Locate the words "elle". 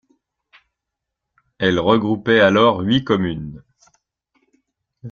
1.59-1.77